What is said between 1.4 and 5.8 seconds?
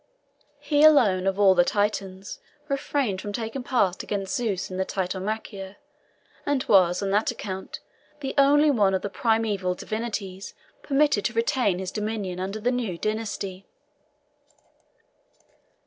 the Titans, refrained from taking part against Zeus in the Titanomachia,